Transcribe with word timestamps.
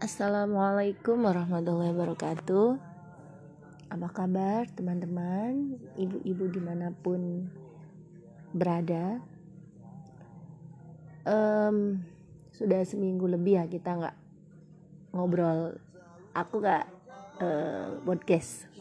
Assalamualaikum 0.00 1.28
warahmatullahi 1.28 1.92
wabarakatuh. 1.92 2.80
Apa 3.92 4.08
kabar 4.08 4.64
teman-teman? 4.72 5.76
Ibu-ibu 5.92 6.48
di 6.48 6.56
mana 6.56 6.88
pun 6.88 7.44
berada? 8.56 9.20
Um, 11.28 12.00
Sudah 12.48 12.80
seminggu 12.88 13.28
lebih 13.28 13.60
ya 13.60 13.68
kita 13.68 14.00
nggak 14.00 14.16
ngobrol. 15.12 15.76
Aku 16.32 16.64
nggak 16.64 16.88
uh, 17.44 18.00
podcast. 18.00 18.72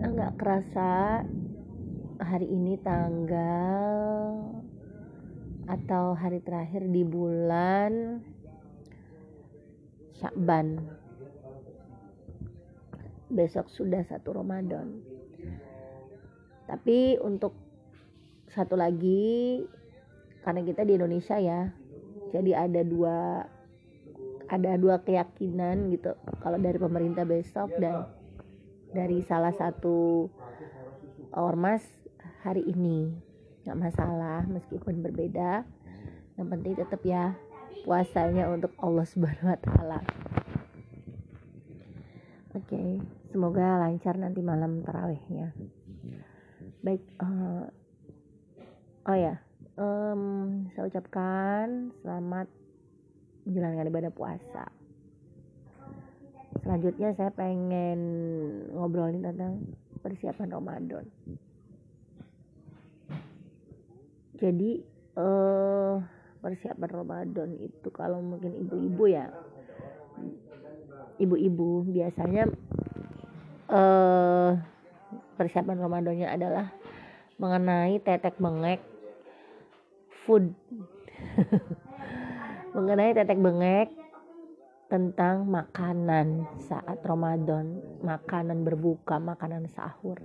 Nggak 0.00 0.40
kerasa 0.40 1.20
hari 2.16 2.48
ini 2.48 2.80
tanggal 2.80 4.40
atau 5.68 6.16
hari 6.16 6.40
terakhir 6.40 6.88
di 6.88 7.04
bulan 7.04 8.24
Syakban. 10.22 10.78
Besok 13.26 13.66
sudah 13.66 14.06
satu 14.06 14.38
Ramadan. 14.38 15.02
Tapi 16.70 17.18
untuk 17.18 17.58
satu 18.54 18.78
lagi 18.78 19.66
karena 20.46 20.62
kita 20.62 20.86
di 20.86 20.94
Indonesia 20.94 21.40
ya 21.42 21.72
jadi 22.30 22.64
ada 22.68 22.82
dua 22.86 23.44
ada 24.46 24.72
dua 24.78 25.02
keyakinan 25.02 25.90
gitu. 25.90 26.14
Kalau 26.38 26.60
dari 26.62 26.78
pemerintah 26.78 27.26
besok 27.26 27.72
dan 27.82 28.06
dari 28.94 29.24
salah 29.26 29.52
satu 29.52 30.28
ormas 31.34 31.82
hari 32.44 32.62
ini. 32.68 33.10
Nggak 33.64 33.78
masalah 33.90 34.44
meskipun 34.46 35.02
berbeda. 35.02 35.64
Yang 36.36 36.48
penting 36.52 36.72
tetap 36.76 37.00
ya 37.02 37.32
puasanya 37.82 38.46
untuk 38.46 38.70
Allah 38.78 39.06
Subhanahu 39.06 39.50
wa 39.50 39.58
taala. 39.58 40.00
Oke, 42.52 42.76
okay, 42.76 42.88
semoga 43.32 43.80
lancar 43.80 44.14
nanti 44.20 44.44
malam 44.44 44.84
tarawihnya. 44.84 45.56
Baik, 46.84 47.02
uh, 47.18 47.64
oh 49.08 49.16
ya, 49.16 49.40
um, 49.80 50.22
saya 50.74 50.84
ucapkan 50.86 51.90
selamat 52.04 52.46
menjalankan 53.48 53.88
ibadah 53.88 54.12
puasa. 54.12 54.64
Selanjutnya 56.62 57.16
saya 57.16 57.32
pengen 57.34 57.98
ngobrolin 58.70 59.24
tentang 59.24 59.64
persiapan 60.04 60.52
Ramadan. 60.52 61.06
Jadi, 64.38 64.82
uh, 65.16 66.21
persiapan 66.42 66.90
Ramadan 66.90 67.50
itu 67.62 67.88
kalau 67.94 68.18
mungkin 68.18 68.58
ibu-ibu 68.58 69.04
ya 69.06 69.30
ibu-ibu 71.22 71.86
biasanya 71.86 72.50
eh, 73.70 74.50
persiapan 75.38 75.78
Ramadannya 75.78 76.28
adalah 76.28 76.66
mengenai 77.38 78.02
tetek 78.02 78.36
bengek 78.42 78.82
food 80.26 80.50
mengenai 82.76 83.14
tetek 83.14 83.38
bengek 83.38 84.02
tentang 84.92 85.48
makanan 85.48 86.44
saat 86.60 87.00
Ramadan, 87.00 87.80
makanan 88.04 88.60
berbuka, 88.60 89.16
makanan 89.16 89.64
sahur. 89.72 90.20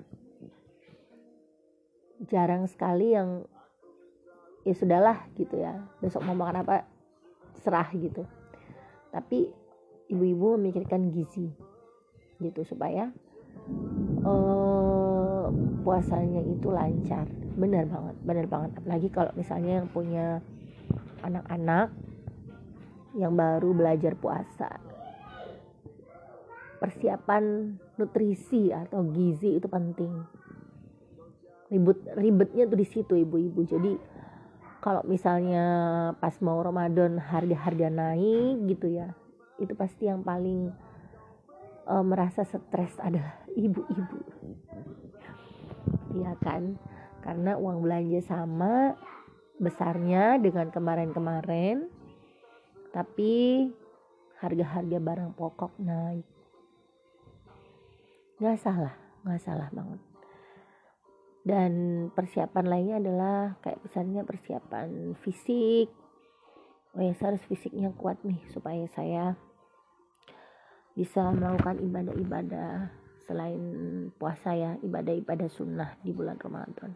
Jarang 2.28 2.68
sekali 2.68 3.16
yang 3.16 3.48
ya 4.68 4.76
sudahlah 4.76 5.24
gitu 5.40 5.56
ya. 5.56 5.80
Besok 6.04 6.28
mau 6.28 6.36
makan 6.36 6.68
apa 6.68 6.84
serah 7.64 7.88
gitu. 7.96 8.28
Tapi 9.16 9.48
ibu-ibu 10.12 10.60
memikirkan 10.60 11.08
gizi 11.16 11.48
gitu 12.44 12.62
supaya 12.68 13.08
uh, 14.28 15.48
puasanya 15.88 16.44
itu 16.44 16.68
lancar. 16.68 17.32
Benar 17.56 17.88
banget 17.88 18.16
benar 18.28 18.46
banget. 18.52 18.72
Apalagi 18.84 19.08
kalau 19.08 19.32
misalnya 19.40 19.80
yang 19.82 19.88
punya 19.88 20.44
anak-anak 21.24 21.96
yang 23.16 23.34
baru 23.34 23.72
belajar 23.72 24.14
puasa. 24.20 24.70
Persiapan 26.78 27.74
nutrisi 27.98 28.70
atau 28.70 29.02
gizi 29.10 29.58
itu 29.58 29.66
penting. 29.66 30.14
Ribut 31.74 32.06
ribetnya 32.14 32.70
tuh 32.70 32.78
di 32.78 32.86
situ 32.86 33.18
ibu-ibu. 33.18 33.66
Jadi 33.66 33.92
kalau 34.88 35.04
misalnya 35.04 35.66
pas 36.16 36.32
mau 36.40 36.64
Ramadan 36.64 37.20
harga-harga 37.20 37.92
naik 37.92 38.72
gitu 38.72 38.88
ya 38.88 39.12
itu 39.60 39.76
pasti 39.76 40.08
yang 40.08 40.24
paling 40.24 40.72
uh, 41.92 42.06
merasa 42.08 42.48
stres 42.48 42.96
adalah 43.04 43.36
ibu-ibu. 43.52 44.20
Iya 46.16 46.40
kan? 46.40 46.80
Karena 47.20 47.60
uang 47.60 47.84
belanja 47.84 48.32
sama 48.32 48.96
besarnya 49.60 50.40
dengan 50.40 50.72
kemarin-kemarin 50.72 51.92
tapi 52.96 53.68
harga-harga 54.40 55.04
barang 55.04 55.36
pokok 55.36 55.76
naik. 55.84 56.24
Nggak 58.40 58.56
salah 58.64 58.96
nggak 59.28 59.44
salah 59.44 59.68
banget 59.76 60.00
dan 61.48 61.72
persiapan 62.12 62.66
lainnya 62.68 62.96
adalah 63.00 63.56
kayak 63.64 63.80
misalnya 63.80 64.28
persiapan 64.28 65.16
fisik. 65.24 65.88
Oh 66.92 67.00
ya 67.00 67.16
saya 67.16 67.34
harus 67.36 67.48
fisiknya 67.48 67.96
kuat 67.96 68.20
nih 68.28 68.36
supaya 68.52 68.84
saya 68.92 69.40
bisa 70.92 71.24
melakukan 71.32 71.80
ibadah-ibadah 71.80 72.92
selain 73.24 73.64
puasa 74.20 74.52
ya 74.56 74.76
ibadah-ibadah 74.84 75.48
sunnah 75.48 75.96
di 76.04 76.12
bulan 76.12 76.36
Ramadan. 76.36 76.92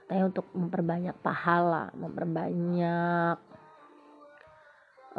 Katanya 0.00 0.24
untuk 0.24 0.46
memperbanyak 0.56 1.16
pahala 1.20 1.92
memperbanyak 1.92 3.36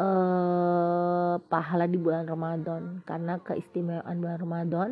uh, 0.02 1.36
pahala 1.46 1.86
di 1.86 1.98
bulan 2.02 2.26
Ramadan. 2.26 3.06
Karena 3.06 3.38
keistimewaan 3.38 4.18
bulan 4.18 4.40
Ramadan 4.42 4.90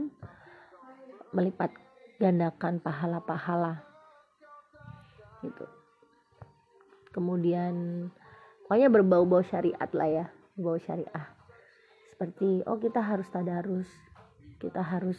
melipat 1.34 1.89
gandakan 2.20 2.84
pahala-pahala. 2.84 3.80
Gitu. 5.40 5.66
Kemudian 7.16 7.74
pokoknya 8.68 8.92
berbau-bau 8.92 9.42
syariat 9.48 9.88
lah 9.96 10.10
ya 10.12 10.26
berbau 10.54 10.78
syariah. 10.84 11.26
Seperti 12.12 12.62
oh 12.68 12.76
kita 12.76 13.00
harus 13.00 13.26
tadarus 13.32 13.88
kita 14.60 14.84
harus 14.84 15.16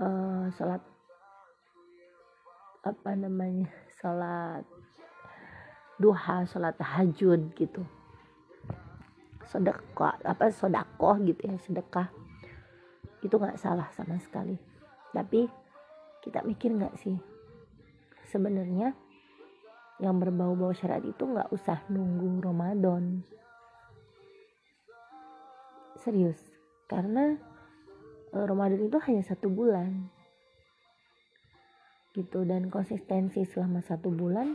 uh, 0.00 0.48
sholat 0.56 0.80
apa 2.80 3.10
namanya 3.12 3.68
sholat 4.00 4.64
duha 6.00 6.48
sholat 6.48 6.72
tahajud 6.80 7.52
gitu. 7.52 7.84
Sedekah 9.44 10.16
apa 10.24 10.48
sodakoh 10.48 11.20
gitu 11.20 11.52
ya 11.52 11.60
sedekah. 11.60 12.08
Itu 13.20 13.36
nggak 13.36 13.60
salah 13.60 13.92
sama 13.92 14.16
sekali 14.16 14.67
tapi 15.12 15.48
kita 16.22 16.44
mikir 16.44 16.74
nggak 16.74 16.96
sih? 17.00 17.16
Sebenarnya 18.28 18.92
yang 19.98 20.22
berbau-bau 20.22 20.70
syariat 20.70 21.02
itu 21.02 21.26
nggak 21.26 21.50
usah 21.50 21.82
nunggu 21.90 22.44
Ramadan. 22.44 23.22
Serius 25.98 26.38
karena 26.86 27.34
eh, 28.30 28.44
Ramadan 28.46 28.86
itu 28.86 28.98
hanya 29.02 29.22
satu 29.26 29.50
bulan. 29.50 30.06
Gitu 32.14 32.46
dan 32.46 32.70
konsistensi 32.70 33.42
selama 33.46 33.82
satu 33.82 34.10
bulan 34.10 34.54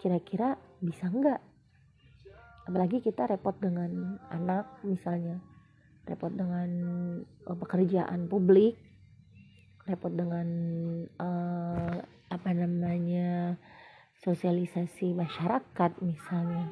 kira-kira 0.00 0.56
bisa 0.80 1.08
nggak? 1.08 1.40
Apalagi 2.68 3.00
kita 3.00 3.24
repot 3.24 3.56
dengan 3.56 4.20
anak 4.28 4.84
misalnya. 4.84 5.40
Repot 6.04 6.32
dengan 6.34 6.68
eh, 7.24 7.56
pekerjaan 7.56 8.28
publik 8.28 8.89
repot 9.90 10.14
dengan 10.14 10.46
uh, 11.18 11.98
apa 12.30 12.50
namanya 12.54 13.58
sosialisasi 14.22 15.12
masyarakat 15.18 15.90
misalnya. 16.00 16.70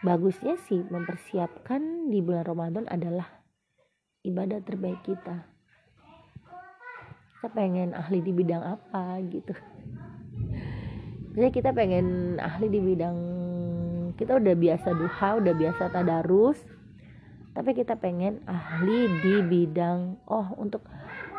Bagusnya 0.00 0.56
sih 0.66 0.82
mempersiapkan 0.88 2.08
di 2.08 2.24
bulan 2.24 2.42
Ramadan 2.42 2.84
adalah 2.88 3.28
ibadah 4.26 4.58
terbaik 4.64 4.98
kita. 5.04 5.46
Kita 7.38 7.48
pengen 7.52 7.96
ahli 7.96 8.20
di 8.20 8.32
bidang 8.34 8.64
apa 8.64 9.20
gitu. 9.28 9.54
Misalnya 11.32 11.52
kita 11.52 11.70
pengen 11.70 12.36
ahli 12.42 12.66
di 12.68 12.80
bidang 12.82 13.16
kita 14.20 14.36
udah 14.36 14.52
biasa 14.52 14.88
duha 14.92 15.28
udah 15.40 15.54
biasa 15.56 15.82
tadarus 15.88 16.60
tapi 17.56 17.72
kita 17.72 17.96
pengen 17.96 18.44
ahli 18.44 19.08
di 19.24 19.34
bidang 19.48 20.20
oh 20.28 20.52
untuk 20.60 20.84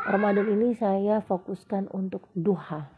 Ramadan 0.02 0.50
ini 0.50 0.74
saya 0.74 1.22
fokuskan 1.22 1.86
untuk 1.94 2.26
duha. 2.34 2.90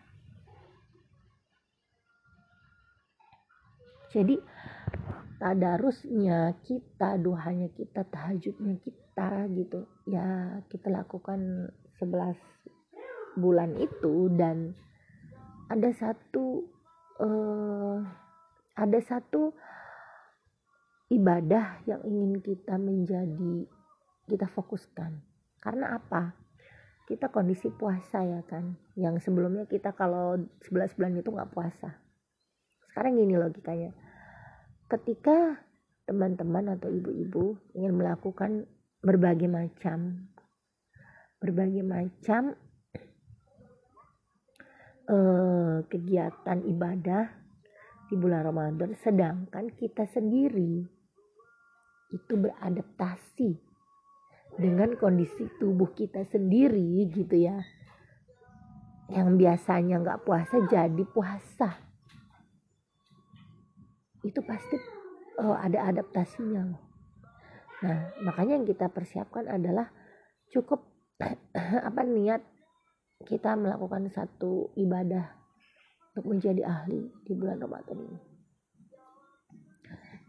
Jadi 4.08 4.40
tadarusnya 5.36 6.56
kita 6.64 7.20
duhanya 7.20 7.68
kita 7.76 8.08
tahajudnya 8.08 8.80
kita 8.80 9.44
gitu. 9.52 9.84
Ya 10.08 10.56
kita 10.72 10.88
lakukan 10.88 11.68
11 12.00 12.40
bulan 13.36 13.76
itu 13.76 14.32
dan 14.40 14.72
ada 15.68 15.92
satu 15.92 16.64
uh, 17.20 18.00
ada 18.80 18.98
satu 19.04 19.52
ibadah 21.12 21.84
yang 21.84 22.00
ingin 22.08 22.40
kita 22.40 22.80
menjadi 22.80 23.68
kita 24.24 24.48
fokuskan. 24.56 25.20
Karena 25.60 26.00
apa 26.00 26.43
kita 27.04 27.28
kondisi 27.28 27.68
puasa 27.68 28.24
ya 28.24 28.40
kan. 28.48 28.76
Yang 28.96 29.28
sebelumnya 29.28 29.68
kita 29.68 29.92
kalau 29.92 30.40
11 30.64 30.96
bulan 30.96 31.12
itu 31.20 31.30
nggak 31.30 31.52
puasa. 31.52 31.90
Sekarang 32.90 33.20
gini 33.20 33.36
logikanya. 33.36 33.92
Ketika 34.88 35.60
teman-teman 36.04 36.76
atau 36.76 36.92
ibu-ibu 36.92 37.56
ingin 37.72 37.96
melakukan 37.96 38.68
berbagai 39.00 39.48
macam 39.48 40.28
berbagai 41.40 41.84
macam 41.84 42.56
uh, 45.08 45.84
kegiatan 45.88 46.58
ibadah 46.64 47.24
di 48.08 48.14
bulan 48.16 48.44
Ramadan 48.44 48.92
sedangkan 48.96 49.72
kita 49.76 50.04
sendiri 50.08 50.84
itu 52.12 52.32
beradaptasi 52.36 53.73
dengan 54.54 54.94
kondisi 54.98 55.50
tubuh 55.58 55.90
kita 55.94 56.22
sendiri 56.28 57.10
gitu 57.10 57.36
ya. 57.36 57.58
Yang 59.10 59.28
biasanya 59.36 60.00
nggak 60.00 60.22
puasa 60.24 60.64
jadi 60.70 61.04
puasa. 61.10 61.76
Itu 64.24 64.40
pasti 64.46 64.76
oh, 65.42 65.58
ada 65.58 65.90
adaptasinya. 65.90 66.62
Loh 66.64 66.94
nah 67.84 68.16
makanya 68.24 68.56
yang 68.56 68.64
kita 68.64 68.88
persiapkan 68.88 69.44
adalah 69.44 69.92
cukup 70.48 70.88
apa 71.88 72.00
niat 72.00 72.40
kita 73.28 73.52
melakukan 73.60 74.08
satu 74.08 74.72
ibadah 74.80 75.36
untuk 76.12 76.32
menjadi 76.32 76.64
ahli 76.64 77.12
di 77.28 77.32
bulan 77.36 77.60
Ramadan 77.60 77.98
ini. 78.00 78.20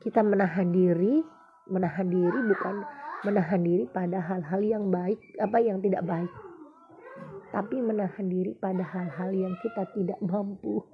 Kita 0.03 0.19
menahan 0.19 0.67
diri 0.69 1.23
menahan 1.71 2.07
diri 2.11 2.39
bukan 2.45 2.75
menahan 3.25 3.61
diri 3.65 3.89
pada 3.89 4.21
hal-hal 4.21 4.61
yang 4.61 4.93
baik 4.93 5.17
apa 5.41 5.57
yang 5.57 5.81
tidak 5.81 6.05
baik. 6.05 6.29
Tapi 7.49 7.81
menahan 7.81 8.29
diri 8.29 8.53
pada 8.53 8.85
hal-hal 8.85 9.33
yang 9.33 9.53
kita 9.65 9.89
tidak 9.97 10.19
mampu. 10.21 10.85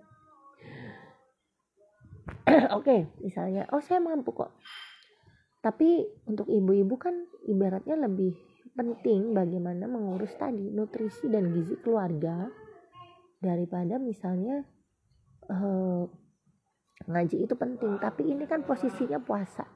Oke 2.47 2.87
okay, 2.87 3.01
misalnya 3.19 3.67
oh 3.75 3.83
saya 3.83 3.99
mampu 3.99 4.31
kok. 4.31 4.55
Tapi 5.59 6.07
untuk 6.25 6.47
ibu-ibu 6.47 6.95
kan 6.95 7.13
ibaratnya 7.45 7.99
lebih 7.99 8.33
penting 8.71 9.35
bagaimana 9.35 9.85
mengurus 9.85 10.33
tadi 10.39 10.71
nutrisi 10.71 11.27
dan 11.27 11.51
gizi 11.51 11.75
keluarga 11.83 12.47
daripada 13.37 13.99
misalnya 13.99 14.63
uh, 15.51 16.07
ngaji 17.05 17.43
itu 17.43 17.53
penting. 17.59 17.99
Tapi 17.99 18.31
ini 18.31 18.47
kan 18.47 18.63
posisinya 18.63 19.19
puasa 19.19 19.67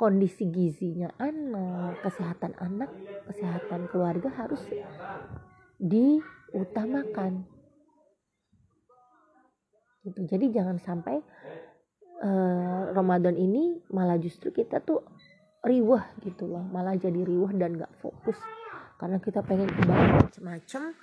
kondisi 0.00 0.48
gizinya 0.48 1.12
anak, 1.20 2.00
kesehatan 2.00 2.56
anak, 2.56 2.88
kesehatan 3.28 3.84
keluarga 3.92 4.32
harus 4.32 4.64
diutamakan. 5.76 7.44
Gitu. 10.00 10.20
Jadi 10.24 10.56
jangan 10.56 10.80
sampai 10.80 11.20
uh, 12.24 12.96
Ramadan 12.96 13.36
ini 13.36 13.84
malah 13.92 14.16
justru 14.16 14.48
kita 14.48 14.80
tuh 14.80 15.04
riwah 15.60 16.16
gitu 16.24 16.48
loh, 16.48 16.64
malah 16.64 16.96
jadi 16.96 17.20
riwah 17.20 17.52
dan 17.52 17.76
gak 17.76 17.92
fokus 18.00 18.40
karena 18.96 19.20
kita 19.20 19.44
pengen 19.44 19.68
ibadah 19.68 20.24
macam-macam. 20.24 20.96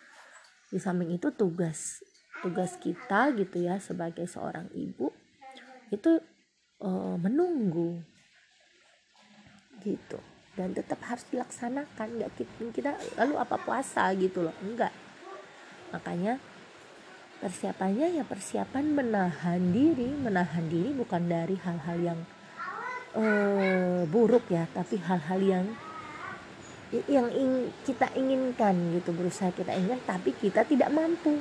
Di 0.74 0.82
samping 0.82 1.14
itu 1.14 1.30
tugas 1.38 2.02
tugas 2.42 2.78
kita 2.82 3.34
gitu 3.38 3.66
ya 3.66 3.82
sebagai 3.82 4.30
seorang 4.30 4.70
ibu 4.74 5.10
itu 5.90 6.22
uh, 6.84 7.16
menunggu 7.18 8.04
gitu. 9.84 10.18
Dan 10.58 10.74
tetap 10.74 10.98
harus 11.06 11.22
dilaksanakan 11.30 12.08
nggak 12.18 12.32
kita 12.74 12.98
lalu 13.22 13.38
apa 13.38 13.62
puasa 13.62 14.10
gitu 14.18 14.42
loh 14.42 14.56
enggak. 14.66 14.90
Makanya 15.94 16.42
persiapannya 17.38 18.18
ya 18.18 18.24
persiapan 18.26 18.86
menahan 18.90 19.62
diri. 19.70 20.10
Menahan 20.18 20.66
diri 20.66 20.98
bukan 20.98 21.30
dari 21.30 21.56
hal-hal 21.62 21.98
yang 22.02 22.20
uh, 23.14 24.02
buruk 24.10 24.50
ya 24.50 24.66
tapi 24.74 24.98
hal-hal 24.98 25.42
yang 25.42 25.66
yang 27.12 27.28
ing, 27.36 27.68
kita 27.84 28.08
inginkan 28.16 28.96
gitu 28.96 29.12
berusaha 29.12 29.52
kita 29.52 29.76
inginkan 29.76 30.02
tapi 30.08 30.34
kita 30.34 30.66
tidak 30.66 30.90
mampu. 30.90 31.38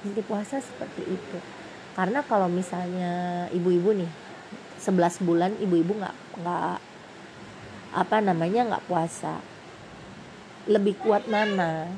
Inti 0.00 0.22
puasa 0.24 0.56
seperti 0.64 1.04
itu. 1.04 1.38
Karena 1.92 2.24
kalau 2.24 2.48
misalnya 2.48 3.44
ibu-ibu 3.52 3.92
nih 3.92 4.29
11 4.80 5.28
bulan 5.28 5.52
ibu-ibu 5.60 5.92
nggak 6.00 6.16
nggak 6.40 6.80
apa 7.92 8.16
namanya 8.24 8.60
nggak 8.72 8.86
puasa. 8.88 9.44
Lebih 10.64 10.96
kuat 11.04 11.28
mana? 11.28 11.92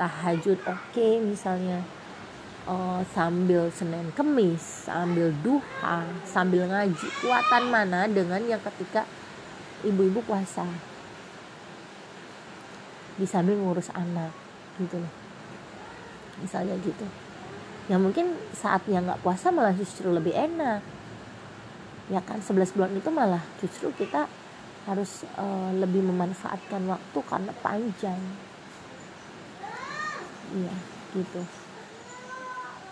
Tahajud 0.00 0.56
oke 0.64 0.80
okay, 0.88 1.20
misalnya. 1.20 1.84
Uh, 2.68 3.00
sambil 3.16 3.72
Senin 3.72 4.12
Kemis 4.12 4.60
sambil 4.88 5.32
duha 5.44 6.04
sambil 6.24 6.68
ngaji. 6.68 7.08
Kuatan 7.20 7.72
mana 7.72 8.04
dengan 8.08 8.40
yang 8.44 8.60
ketika 8.60 9.04
ibu-ibu 9.84 10.24
puasa? 10.24 10.64
Di 13.20 13.28
sambil 13.28 13.60
ngurus 13.60 13.92
anak 13.92 14.32
gitu 14.80 15.00
loh. 15.00 15.12
Misalnya 16.40 16.76
gitu. 16.80 17.04
Ya 17.88 17.96
mungkin 17.96 18.36
saatnya 18.52 19.00
nggak 19.00 19.20
puasa 19.24 19.48
malah 19.48 19.72
justru 19.72 20.12
lebih 20.12 20.36
enak 20.36 20.97
ya 22.08 22.20
kan 22.24 22.40
11 22.40 22.72
bulan 22.72 22.92
itu 22.96 23.10
malah 23.12 23.44
justru 23.60 23.92
kita 23.92 24.24
harus 24.88 25.28
uh, 25.36 25.70
lebih 25.76 26.00
memanfaatkan 26.00 26.80
waktu 26.88 27.18
karena 27.28 27.52
panjang. 27.60 28.20
Iya 30.56 30.74
gitu. 31.12 31.42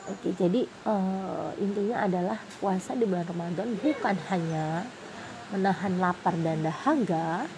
Oke 0.07 0.29
jadi 0.37 0.69
uh, 0.87 1.51
intinya 1.57 2.05
adalah 2.05 2.39
puasa 2.61 2.93
di 2.93 3.09
bulan 3.09 3.27
Ramadan 3.27 3.75
bukan 3.81 4.17
hanya 4.29 4.85
menahan 5.51 5.97
lapar 5.97 6.37
dan 6.43 6.63
dahaga 6.63 7.49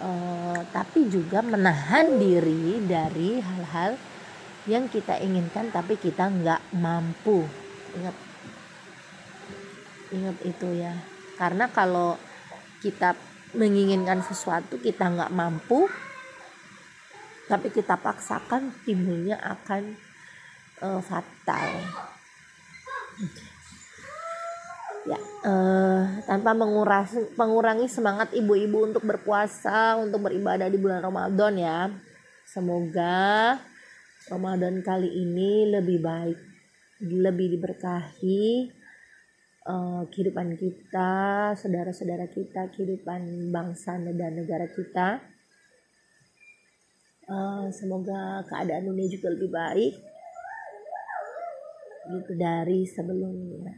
uh, 0.00 0.60
tapi 0.72 1.06
juga 1.12 1.44
menahan 1.44 2.16
diri 2.16 2.80
dari 2.82 3.38
hal-hal 3.38 4.00
yang 4.66 4.90
kita 4.90 5.20
inginkan 5.22 5.70
tapi 5.70 5.94
kita 5.94 6.26
nggak 6.26 6.62
mampu. 6.74 7.46
Ingat 7.94 8.25
ingat 10.12 10.36
itu 10.46 10.68
ya. 10.76 10.94
Karena 11.36 11.68
kalau 11.70 12.18
kita 12.80 13.16
menginginkan 13.56 14.20
sesuatu 14.20 14.76
kita 14.76 15.08
nggak 15.08 15.32
mampu 15.32 15.88
tapi 17.46 17.70
kita 17.70 17.94
paksakan 17.94 18.74
timbulnya 18.82 19.38
akan 19.38 19.94
uh, 20.82 21.00
fatal. 21.00 21.70
Ya 25.06 25.18
uh, 25.46 26.02
tanpa 26.26 26.50
mengurangi 26.58 27.38
mengurangi 27.38 27.86
semangat 27.86 28.34
ibu-ibu 28.34 28.90
untuk 28.90 29.06
berpuasa 29.06 29.94
untuk 30.02 30.26
beribadah 30.26 30.66
di 30.66 30.78
bulan 30.78 31.06
Ramadan 31.06 31.54
ya. 31.54 31.80
Semoga 32.42 33.54
Ramadan 34.26 34.82
kali 34.82 35.06
ini 35.06 35.70
lebih 35.70 36.02
baik 36.02 36.38
lebih 36.98 37.54
diberkahi 37.54 38.75
uh, 39.66 40.02
kehidupan 40.08 40.54
kita, 40.54 41.52
saudara-saudara 41.58 42.30
kita, 42.30 42.70
kehidupan 42.72 43.50
bangsa 43.50 43.98
dan 43.98 44.32
negara 44.38 44.66
kita. 44.70 45.20
Uh, 47.26 47.66
semoga 47.74 48.46
keadaan 48.46 48.86
dunia 48.86 49.10
juga 49.10 49.34
lebih 49.34 49.50
baik 49.50 49.94
gitu 52.06 52.32
dari 52.38 52.86
sebelumnya. 52.86 53.74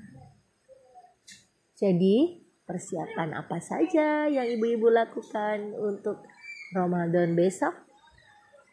Jadi 1.81 2.45
persiapan 2.69 3.33
apa 3.33 3.57
saja 3.57 4.29
yang 4.29 4.45
ibu-ibu 4.45 4.93
lakukan 4.93 5.73
untuk 5.81 6.29
Ramadan 6.77 7.33
besok? 7.33 7.73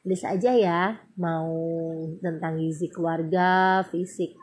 Bisa 0.04 0.36
aja 0.36 0.52
ya, 0.52 1.00
mau 1.16 1.56
tentang 2.20 2.60
gizi 2.60 2.92
keluarga, 2.92 3.82
fisik 3.88 4.36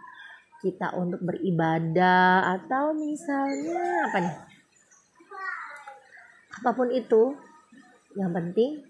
kita 0.62 0.94
untuk 0.94 1.18
beribadah 1.26 2.54
atau 2.56 2.94
misalnya 2.94 4.06
apa 4.06 4.18
nih? 4.22 4.36
Apa 6.62 6.70
pun 6.70 6.88
itu 6.94 7.34
yang 8.14 8.30
penting 8.30 8.86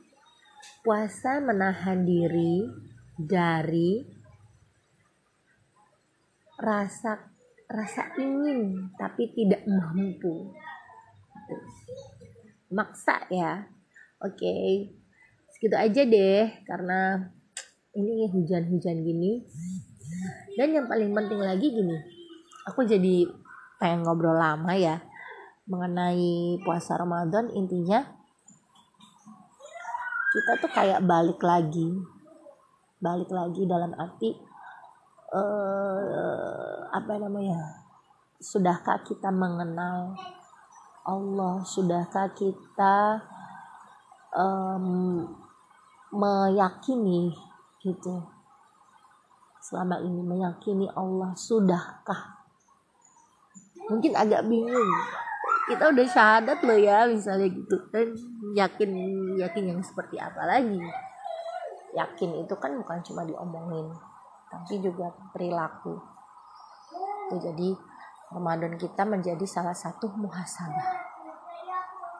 puasa 0.85 1.41
menahan 1.41 2.05
diri 2.05 2.69
dari 3.17 4.05
rasa 6.61 7.33
rasa 7.73 8.13
ingin 8.21 8.93
tapi 9.01 9.33
tidak 9.33 9.65
mampu. 9.65 10.53
Maksa 12.69 13.25
ya. 13.33 13.65
Oke 14.21 14.39
okay. 14.39 14.69
segitu 15.57 15.77
aja 15.81 16.03
deh 16.05 16.47
karena 16.69 17.33
ini 17.97 18.29
hujan-hujan 18.29 19.03
gini 19.03 19.43
dan 20.59 20.69
yang 20.73 20.87
paling 20.89 21.11
penting 21.13 21.41
lagi 21.41 21.67
gini 21.73 21.97
aku 22.67 22.87
jadi 22.87 23.27
pengen 23.83 24.07
ngobrol 24.07 24.39
lama 24.39 24.71
ya 24.79 25.03
mengenai 25.67 26.59
puasa 26.63 26.99
Ramadan. 26.99 27.51
Intinya 27.55 28.03
kita 30.33 30.53
tuh 30.63 30.71
kayak 30.73 31.05
balik 31.05 31.43
lagi 31.45 31.93
balik 33.03 33.35
lagi 33.35 33.67
dalam 33.67 33.91
arti 33.99 34.31
uh, 35.35 36.87
apa 36.95 37.19
namanya 37.19 37.59
sudahkah 38.39 39.03
kita 39.03 39.35
mengenal 39.35 40.15
Allah? 41.03 41.67
Sudahkah 41.67 42.31
kita 42.31 43.19
um, 44.31 45.27
meyakini 46.15 47.35
gitu 47.83 48.23
selama 49.63 50.03
ini 50.03 50.21
meyakini 50.27 50.91
Allah 50.91 51.31
sudahkah? 51.39 52.43
Mungkin 53.87 54.13
agak 54.19 54.43
bingung. 54.51 54.91
Kita 55.71 55.95
udah 55.95 56.07
syahadat 56.11 56.59
loh 56.67 56.79
ya 56.79 57.07
misalnya 57.07 57.47
gitu. 57.47 57.79
Dan 57.95 58.11
yakin 58.59 58.91
yakin 59.39 59.65
yang 59.71 59.81
seperti 59.81 60.19
apa 60.19 60.43
lagi? 60.43 60.83
Yakin 61.95 62.43
itu 62.43 62.55
kan 62.59 62.75
bukan 62.75 62.99
cuma 63.07 63.23
diomongin 63.23 63.95
tapi 64.53 64.85
juga 64.85 65.09
perilaku. 65.33 65.97
Itu 67.33 67.41
jadi 67.41 67.73
Ramadan 68.37 68.77
kita 68.77 69.09
menjadi 69.09 69.49
salah 69.49 69.73
satu 69.73 70.13
muhasabah. 70.13 70.89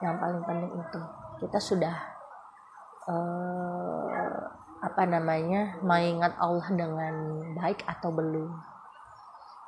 Yang 0.01 0.15
paling 0.17 0.41
penting 0.41 0.73
itu. 0.73 1.01
Kita 1.45 1.59
sudah 1.61 1.95
uh, 3.05 4.22
apa 4.83 5.07
namanya 5.07 5.79
mengingat 5.79 6.35
Allah 6.43 6.67
dengan 6.75 7.15
baik 7.55 7.87
atau 7.87 8.11
belum. 8.11 8.51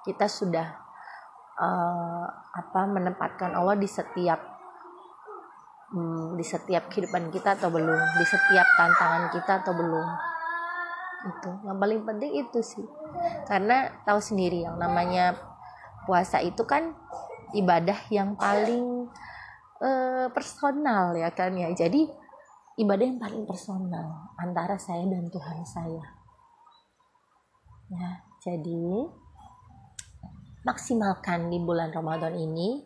Kita 0.04 0.28
sudah 0.28 0.76
uh, 1.56 2.28
apa 2.52 2.82
menempatkan 2.84 3.56
Allah 3.56 3.80
di 3.80 3.88
setiap 3.88 4.38
um, 5.96 6.36
di 6.36 6.44
setiap 6.44 6.92
kehidupan 6.92 7.32
kita 7.32 7.56
atau 7.56 7.72
belum 7.72 8.00
di 8.20 8.26
setiap 8.28 8.68
tantangan 8.76 9.32
kita 9.32 9.64
atau 9.64 9.72
belum. 9.72 10.08
Itu 11.32 11.52
yang 11.64 11.80
paling 11.80 12.04
penting 12.04 12.32
itu 12.36 12.60
sih. 12.60 12.86
Karena 13.48 13.88
tahu 14.04 14.20
sendiri 14.20 14.68
yang 14.68 14.76
namanya 14.76 15.40
puasa 16.04 16.44
itu 16.44 16.68
kan 16.68 16.92
ibadah 17.56 17.98
yang 18.12 18.36
paling 18.36 19.08
uh, 19.80 20.28
personal 20.36 21.16
ya 21.16 21.32
kan 21.32 21.56
ya. 21.56 21.72
Jadi 21.72 22.25
ibadah 22.76 23.06
yang 23.06 23.20
paling 23.20 23.44
personal 23.48 24.32
antara 24.40 24.76
saya 24.76 25.04
dan 25.08 25.28
Tuhan 25.32 25.60
saya 25.64 26.04
ya 27.92 28.10
jadi 28.42 29.08
maksimalkan 30.66 31.54
di 31.54 31.62
bulan 31.62 31.94
Ramadan 31.94 32.34
ini 32.36 32.82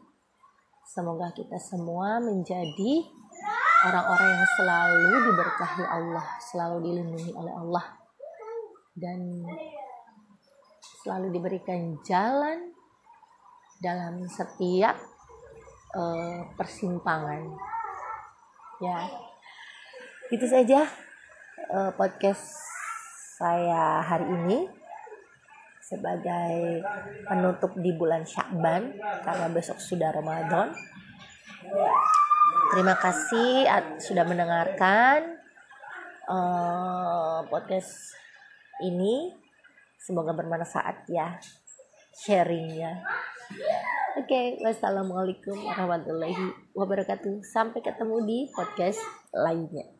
semoga 0.83 1.31
kita 1.31 1.57
semua 1.57 2.19
menjadi 2.19 3.07
orang-orang 3.87 4.29
yang 4.35 4.47
selalu 4.59 5.11
diberkahi 5.31 5.83
Allah 5.87 6.27
selalu 6.43 6.77
dilindungi 6.83 7.31
oleh 7.31 7.53
Allah 7.55 7.85
dan 8.99 9.47
selalu 10.99 11.31
diberikan 11.31 11.95
jalan 12.03 12.75
dalam 13.79 14.27
setiap 14.27 14.99
uh, 15.95 16.43
persimpangan. 16.59 17.55
Ya, 18.83 19.07
itu 20.29 20.45
saja 20.45 20.85
uh, 21.73 21.89
podcast 21.97 22.61
saya 23.41 24.05
hari 24.05 24.29
ini. 24.29 24.59
Sebagai 25.81 26.85
penutup 27.25 27.73
di 27.81 27.89
bulan 27.97 28.21
Syakban 28.21 28.93
karena 29.25 29.49
besok 29.49 29.81
sudah 29.81 30.13
Ramadan. 30.13 30.69
Terima 32.69 32.93
kasih 32.93 33.65
sudah 33.97 34.21
mendengarkan 34.21 35.41
uh, 36.29 37.41
podcast 37.49 38.13
ini. 38.85 39.33
Semoga 39.97 40.37
bermanfaat 40.37 41.09
ya 41.09 41.41
sharingnya. 42.13 43.01
Oke 44.13 44.29
okay, 44.29 44.45
wassalamualaikum 44.61 45.57
warahmatullahi 45.57 46.53
wabarakatuh. 46.77 47.41
Sampai 47.41 47.81
ketemu 47.81 48.29
di 48.29 48.39
podcast 48.53 49.01
lainnya 49.33 49.98